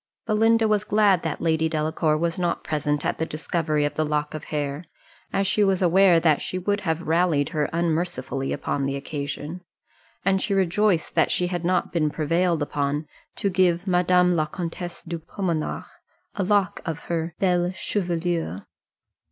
Belinda 0.25 0.67
was 0.67 0.83
glad 0.83 1.21
that 1.21 1.41
Lady 1.41 1.69
Delacour 1.69 2.17
was 2.17 2.39
not 2.39 2.63
present 2.63 3.05
at 3.05 3.19
the 3.19 3.25
discovery 3.27 3.85
of 3.85 3.93
the 3.93 4.03
lock 4.03 4.33
of 4.33 4.45
hair, 4.45 4.83
as 5.31 5.45
she 5.45 5.63
was 5.63 5.79
aware 5.79 6.19
that 6.19 6.41
she 6.41 6.57
would 6.57 6.79
have 6.81 7.03
rallied 7.03 7.49
her 7.49 7.69
unmercifully 7.71 8.51
upon 8.51 8.87
the 8.87 8.95
occasion; 8.95 9.61
and 10.25 10.41
she 10.41 10.55
rejoiced 10.55 11.13
that 11.13 11.29
she 11.29 11.45
had 11.45 11.63
not 11.63 11.93
been 11.93 12.09
prevailed 12.09 12.63
upon 12.63 13.05
to 13.35 13.51
give 13.51 13.85
Madame 13.85 14.35
la 14.35 14.47
Comtesse 14.47 15.03
de 15.03 15.19
Pomenars 15.19 15.85
a 16.33 16.41
lock 16.43 16.81
of 16.83 17.01
her 17.01 17.35
belle 17.37 17.71
chevelure. 17.75 18.65